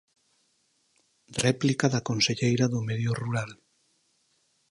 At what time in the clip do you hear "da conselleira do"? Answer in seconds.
1.93-2.79